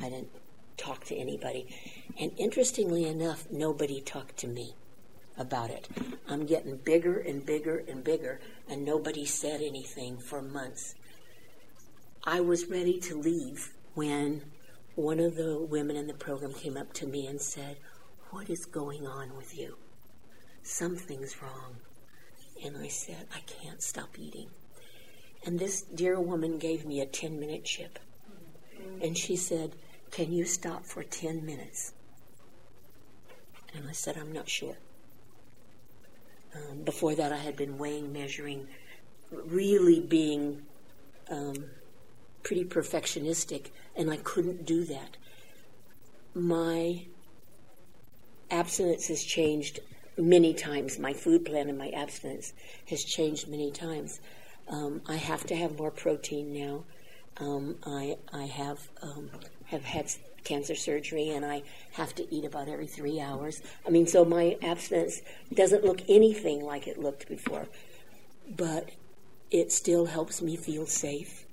[0.00, 0.32] I didn't
[0.76, 1.68] talk to anybody.
[2.18, 4.74] And interestingly enough, nobody talked to me
[5.38, 5.88] about it.
[6.28, 10.96] I'm getting bigger and bigger and bigger, and nobody said anything for months.
[12.24, 14.42] I was ready to leave when
[14.96, 17.76] one of the women in the program came up to me and said,
[18.30, 19.76] What is going on with you?
[20.64, 21.76] Something's wrong.
[22.64, 24.48] And I said, I can't stop eating.
[25.44, 27.98] And this dear woman gave me a 10 minute chip.
[29.02, 29.74] And she said,
[30.10, 31.92] Can you stop for 10 minutes?
[33.74, 34.76] And I said, I'm not sure.
[36.54, 38.66] Um, before that, I had been weighing, measuring,
[39.30, 40.62] really being
[41.30, 41.54] um,
[42.42, 45.16] pretty perfectionistic, and I couldn't do that.
[46.34, 47.02] My
[48.50, 49.80] abstinence has changed
[50.18, 50.98] many times.
[50.98, 52.52] My food plan and my abstinence
[52.88, 54.20] has changed many times.
[54.70, 56.84] Um, I have to have more protein now.
[57.38, 59.30] Um, I I have um,
[59.66, 60.10] have had
[60.44, 61.62] cancer surgery and I
[61.92, 63.60] have to eat about every three hours.
[63.86, 65.20] I mean, so my abstinence
[65.52, 67.66] doesn't look anything like it looked before,
[68.48, 68.90] but
[69.50, 71.46] it still helps me feel safe.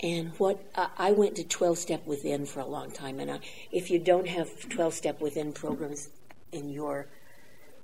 [0.00, 0.62] And what
[0.98, 3.40] I went to 12 step within for a long time, and I,
[3.72, 6.10] if you don't have 12 step within programs
[6.52, 7.06] in your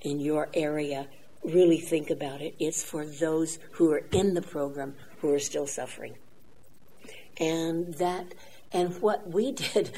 [0.02, 1.06] in your area,
[1.44, 2.54] really think about it.
[2.58, 6.16] It's for those who are in the program who are still suffering.
[7.38, 8.34] And that,
[8.72, 9.90] and what we did,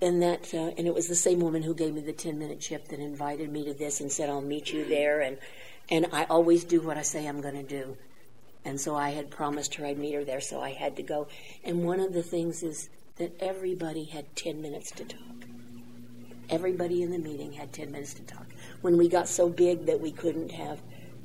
[0.00, 2.60] and that, uh, and it was the same woman who gave me the 10 minute
[2.60, 5.20] chip that invited me to this and said, I'll meet you there.
[5.20, 5.38] And,
[5.90, 7.96] and I always do what I say I'm going to do.
[8.64, 11.28] And so I had promised her I'd meet her there, so I had to go.
[11.62, 15.20] And one of the things is that everybody had 10 minutes to talk.
[16.48, 18.46] Everybody in the meeting had 10 minutes to talk
[18.84, 20.78] when we got so big that we couldn't have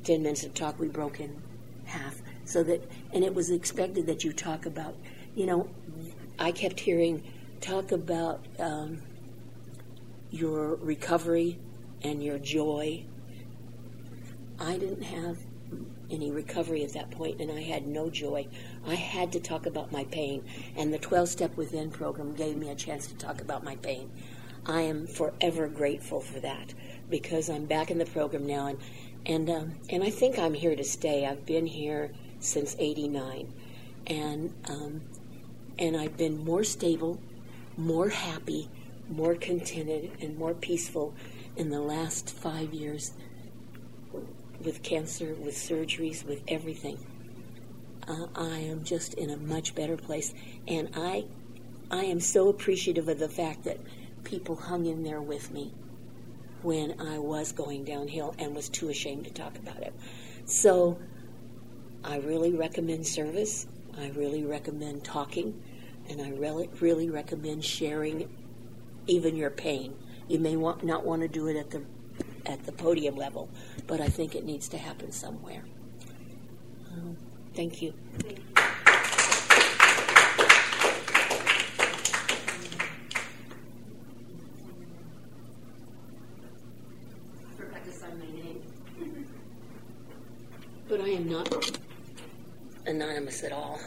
[0.05, 1.41] 10 minutes of talk, we broke in
[1.84, 2.22] half.
[2.45, 4.95] So that, and it was expected that you talk about,
[5.36, 5.70] you know,
[6.39, 7.22] I kept hearing,
[7.60, 9.01] talk about um,
[10.32, 11.60] your recovery
[12.01, 13.03] and your joy.
[14.57, 15.38] I didn't have
[16.10, 18.47] any recovery at that point, and I had no joy.
[18.88, 20.45] I had to talk about my pain,
[20.78, 24.10] and the 12 Step Within program gave me a chance to talk about my pain.
[24.66, 26.74] I am forever grateful for that
[27.10, 28.80] because I'm back in the program now, and
[29.26, 31.26] and um, and I think I'm here to stay.
[31.26, 33.51] I've been here since '89,
[34.07, 35.01] and um,
[35.78, 37.20] and I've been more stable,
[37.78, 38.70] more happy,
[39.10, 41.14] more contented, and more peaceful
[41.55, 43.12] in the last five years
[44.64, 46.97] with cancer, with surgeries, with everything.
[48.07, 50.34] Uh, I am just in a much better place,
[50.68, 51.26] and I
[51.91, 53.80] I am so appreciative of the fact that
[54.24, 55.74] people hung in there with me
[56.62, 59.93] when I was going downhill and was too ashamed to talk about it.
[60.45, 60.97] So
[62.03, 63.68] I really recommend service.
[63.97, 65.62] I really recommend talking.
[66.10, 68.30] And I really, really recommend sharing
[69.07, 69.95] even your pain.
[70.28, 71.84] You may want, not want to do it at the
[72.45, 73.49] at the podium level,
[73.86, 75.64] but I think it needs to happen somewhere.
[76.91, 77.16] Um,
[77.53, 77.93] thank you.
[90.90, 91.80] But I am not
[92.88, 93.80] anonymous at all.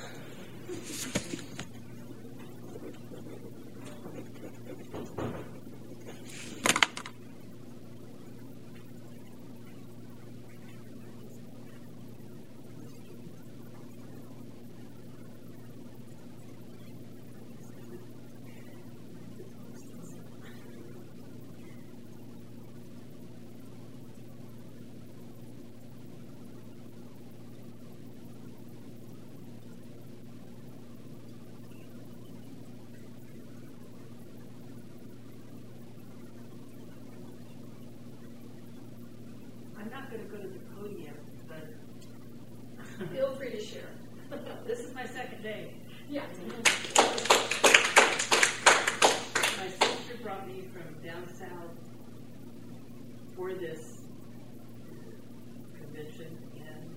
[40.12, 41.14] Going to go to the podium,
[41.48, 43.88] but Feel free to share.
[44.66, 45.72] this is my second day.
[46.10, 46.22] Yeah.
[49.56, 51.72] My sister brought me from down south
[53.34, 54.02] for this
[55.80, 56.94] convention, and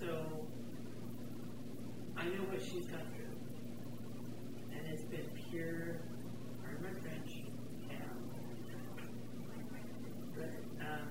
[0.00, 0.24] so
[2.16, 4.76] I know what she's gone through.
[4.76, 5.96] And it's been pure,
[6.62, 7.42] pardon my French,
[7.88, 8.16] hell.
[10.34, 11.08] But um,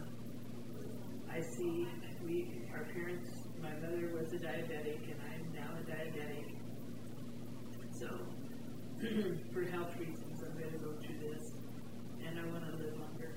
[1.33, 1.87] I see
[2.25, 3.29] we, our parents,
[3.61, 6.45] my mother was a diabetic, and I'm now a diabetic.
[7.91, 8.07] So,
[9.53, 11.51] for health reasons, I'm going to go through this,
[12.27, 13.31] and I want to live longer.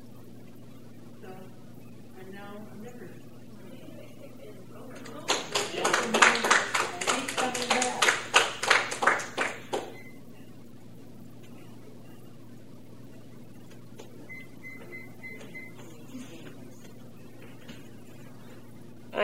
[1.22, 3.09] So, I'm now a member.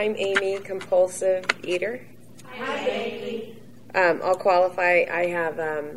[0.01, 2.01] I'm Amy, compulsive eater.
[2.57, 3.55] Hi, Amy.
[3.93, 5.05] Um, I'll qualify.
[5.07, 5.89] I have um,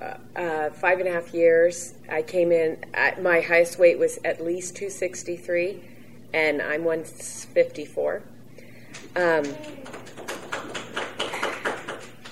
[0.00, 1.92] uh, uh, five and a half years.
[2.08, 5.78] I came in, at, my highest weight was at least 263,
[6.32, 8.22] and I'm 154.
[9.14, 9.44] Um,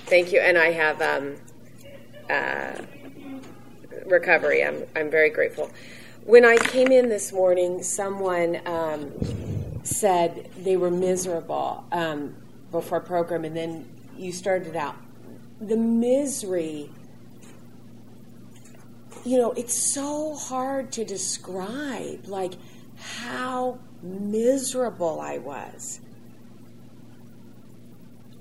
[0.07, 0.39] thank you.
[0.39, 1.35] And I have um,
[2.27, 2.71] uh,
[4.07, 4.63] recovery.
[4.63, 5.69] I'm, I'm very grateful.
[6.25, 9.11] When I came in this morning, someone um,
[9.93, 12.35] said they were miserable um,
[12.71, 14.95] before program, and then you started out.
[15.61, 16.89] The misery,
[19.23, 22.53] you know, it's so hard to describe, like
[22.97, 26.01] how miserable I was.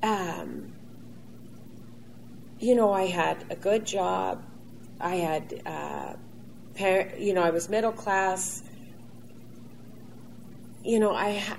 [0.02, 0.72] Um,
[2.58, 4.42] you know, I had a good job.
[5.00, 6.14] I had, uh,
[6.76, 8.62] par- you know, I was middle class
[10.84, 11.58] you know, I, ha-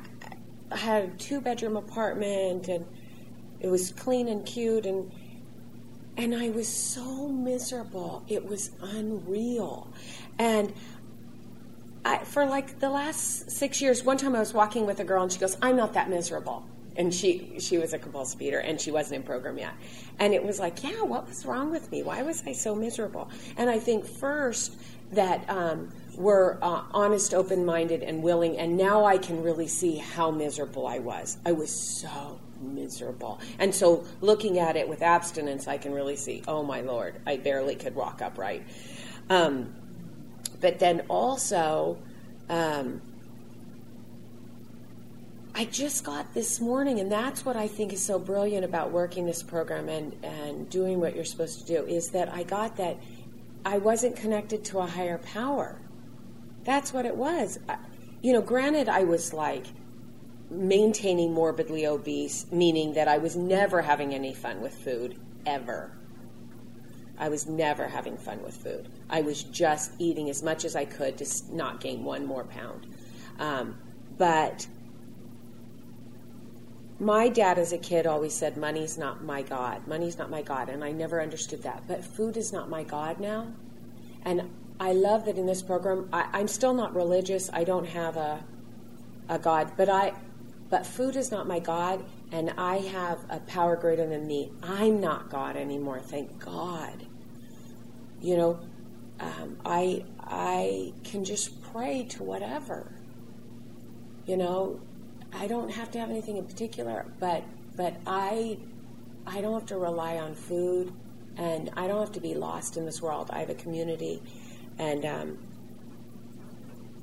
[0.71, 2.85] I had a two bedroom apartment and
[3.59, 5.11] it was clean and cute and
[6.15, 8.23] and I was so miserable.
[8.27, 9.91] It was unreal.
[10.37, 10.71] And
[12.05, 15.23] I, for like the last six years, one time I was walking with a girl
[15.23, 16.65] and she goes, I'm not that miserable.
[16.95, 19.73] And she, she was a compulsive eater and she wasn't in program yet.
[20.19, 22.03] And it was like, yeah, what was wrong with me?
[22.03, 23.31] Why was I so miserable?
[23.57, 24.75] And I think first
[25.13, 28.57] that um, were uh, honest, open minded, and willing.
[28.57, 31.37] And now I can really see how miserable I was.
[31.45, 33.39] I was so miserable.
[33.59, 37.37] And so looking at it with abstinence, I can really see, oh my Lord, I
[37.37, 38.63] barely could walk upright.
[39.29, 39.73] Um,
[40.61, 41.97] but then also,
[42.49, 43.01] um,
[45.55, 49.25] I just got this morning, and that's what I think is so brilliant about working
[49.25, 52.97] this program and, and doing what you're supposed to do, is that I got that
[53.65, 55.79] I wasn't connected to a higher power.
[56.63, 57.59] That's what it was.
[58.21, 59.65] You know, granted, I was like
[60.49, 65.91] maintaining morbidly obese, meaning that I was never having any fun with food, ever.
[67.17, 68.87] I was never having fun with food.
[69.09, 72.87] I was just eating as much as I could to not gain one more pound.
[73.39, 73.77] Um,
[74.17, 74.67] but
[76.99, 80.69] my dad as a kid always said money's not my god money's not my god
[80.69, 83.47] and i never understood that but food is not my god now
[84.23, 84.49] and
[84.79, 88.43] i love that in this program I, am still not religious i don't have a,
[89.29, 90.13] a god but i
[90.69, 94.51] but food is not my god and i have a power greater than me.
[94.63, 97.05] I'm not god anymore thank god.
[98.21, 98.59] You know
[99.19, 102.91] um, i i can just pray to whatever.
[104.25, 104.79] You know
[105.35, 107.43] I don't have to have anything in particular, but
[107.75, 108.57] but I
[109.25, 110.93] I don't have to rely on food,
[111.37, 113.29] and I don't have to be lost in this world.
[113.31, 114.21] I have a community,
[114.79, 115.37] and um,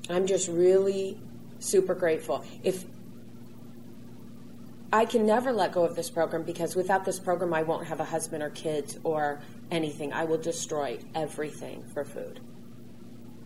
[0.09, 1.19] I'm just really
[1.59, 2.45] super grateful.
[2.63, 2.85] If
[4.93, 8.01] I can never let go of this program because without this program, I won't have
[8.01, 9.41] a husband or kids or
[9.71, 10.13] anything.
[10.13, 12.41] I will destroy everything for food.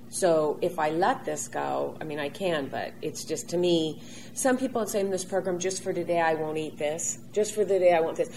[0.09, 4.01] So if I let this go, I mean, I can, but it's just to me.
[4.33, 7.19] Some people say in this program, just for today, I won't eat this.
[7.33, 8.31] Just for today, I won't this.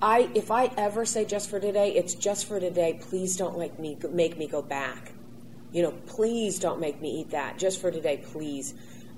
[0.00, 2.98] I if I ever say just for today, it's just for today.
[3.00, 5.13] Please don't make me make me go back.
[5.74, 7.58] You know, please don't make me eat that.
[7.58, 8.74] Just for today, please.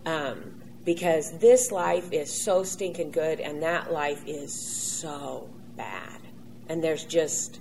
[0.07, 6.19] Um, because this life is so stinking good, and that life is so bad.
[6.71, 7.61] And there's just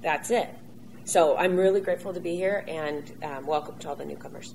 [0.00, 0.48] that's it.
[1.04, 4.54] So I'm really grateful to be here and um, welcome to all the newcomers.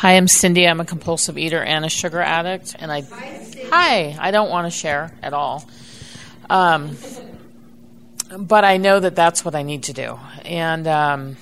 [0.00, 0.66] Hi, I'm Cindy.
[0.66, 4.16] I'm a compulsive eater and a sugar addict, and I hi.
[4.18, 5.68] I don't want to share at all,
[6.48, 6.96] um,
[8.34, 10.18] but I know that that's what I need to do.
[10.46, 11.36] And um,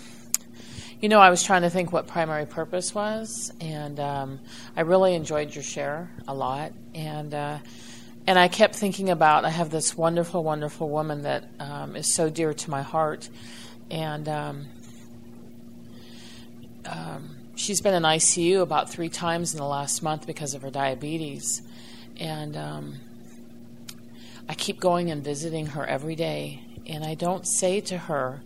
[1.00, 4.40] you know, I was trying to think what primary purpose was, and um,
[4.76, 7.59] I really enjoyed your share a lot, and uh,
[8.26, 12.28] and I kept thinking about I have this wonderful, wonderful woman that um, is so
[12.28, 13.28] dear to my heart,
[13.88, 14.66] and um,
[16.86, 20.70] um, she's been in ICU about three times in the last month because of her
[20.70, 21.61] diabetes,
[22.18, 22.94] and um,
[24.48, 28.40] I keep going and visiting her every day, and I don't say to her,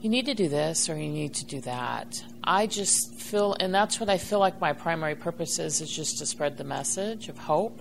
[0.00, 3.74] "You need to do this" or "You need to do that." I just feel, and
[3.74, 7.28] that's what I feel like my primary purpose is, is just to spread the message
[7.28, 7.80] of hope.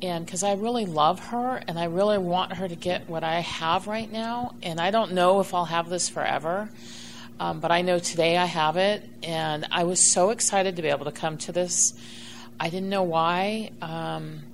[0.00, 3.40] And because I really love her and I really want her to get what I
[3.40, 4.54] have right now.
[4.62, 6.68] And I don't know if I'll have this forever.
[7.40, 10.88] Um, but I know today I have it, and I was so excited to be
[10.88, 11.92] able to come to this.
[12.60, 13.72] I didn't know why.
[13.82, 14.44] Um,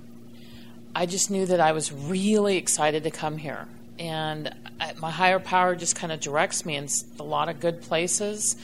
[0.95, 3.67] I just knew that I was really excited to come here,
[3.99, 6.87] and I, my higher power just kind of directs me in
[7.19, 8.55] a lot of good places.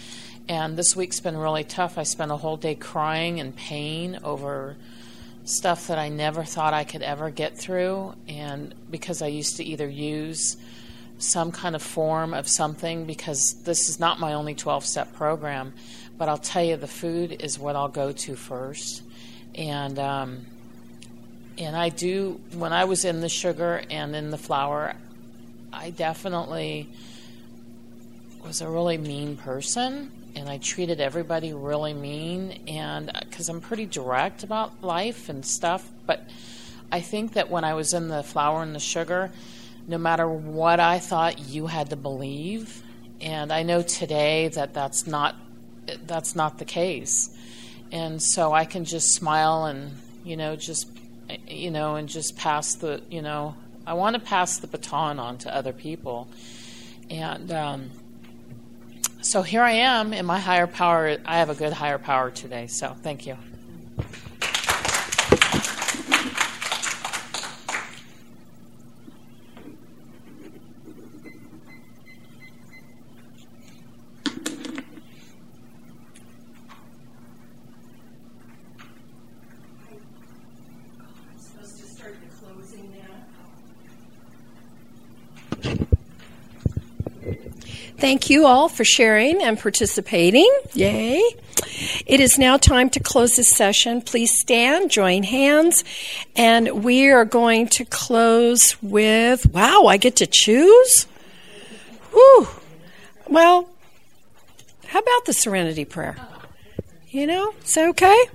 [0.50, 1.98] And this week's been really tough.
[1.98, 4.78] I spent a whole day crying and pain over
[5.46, 9.64] stuff that I never thought I could ever get through, and because I used to
[9.64, 10.58] either use
[11.20, 15.74] some kind of form of something because this is not my only 12 step program.
[16.18, 19.04] But I'll tell you, the food is what I'll go to first.
[19.56, 20.46] And, um,
[21.58, 24.96] and I do, when I was in the sugar and in the flour,
[25.72, 26.90] I definitely
[28.44, 33.86] was a really mean person and I treated everybody really mean and because I'm pretty
[33.86, 36.30] direct about life and stuff but
[36.92, 39.32] I think that when I was in the flour and the sugar
[39.88, 42.84] no matter what I thought you had to believe.
[43.22, 45.36] And I know today that that's not
[46.06, 47.36] that's not the case.
[47.92, 50.90] And so I can just smile and you know just
[51.48, 55.38] you know and just pass the you know I want to pass the baton on
[55.40, 56.28] to other people.
[57.10, 57.92] And um,
[59.22, 61.18] so here I am in my higher power.
[61.26, 62.68] I have a good higher power today.
[62.68, 63.38] So thank you.
[88.08, 90.50] Thank you all for sharing and participating.
[90.74, 91.22] Yay.
[92.06, 94.02] It is now time to close this session.
[94.02, 95.84] Please stand, join hands,
[96.34, 101.04] and we are going to close with wow, I get to choose?
[102.14, 102.48] Whew.
[103.28, 103.68] Well,
[104.86, 106.16] how about the serenity prayer?
[107.10, 108.30] You know, is that okay?